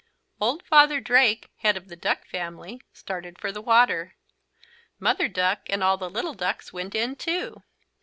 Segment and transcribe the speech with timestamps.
[0.39, 4.15] Old Father Drake, the head of the duck family, started for the water.
[4.99, 7.61] Mother Duck and all the little ducks went in too.